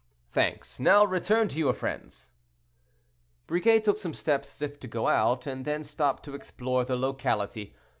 "Thanks; 0.31 0.79
now 0.79 1.05
return 1.05 1.47
to 1.49 1.59
your 1.59 1.75
friends." 1.75 2.31
Briquet 3.45 3.81
took 3.81 3.97
some 3.99 4.15
steps 4.15 4.55
as 4.55 4.61
if 4.63 4.79
to 4.79 4.87
go 4.87 5.07
out, 5.07 5.45
and 5.45 5.63
then 5.63 5.83
stopped 5.83 6.23
to 6.25 6.33
explore 6.33 6.83
the 6.83 6.95
locality. 6.95 7.75